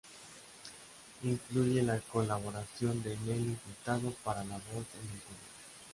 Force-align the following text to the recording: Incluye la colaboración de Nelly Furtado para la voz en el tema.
Incluye 1.21 1.83
la 1.83 1.99
colaboración 1.99 3.03
de 3.03 3.15
Nelly 3.17 3.55
Furtado 3.55 4.09
para 4.23 4.43
la 4.43 4.55
voz 4.55 4.83
en 4.99 5.11
el 5.13 5.19
tema. 5.21 5.39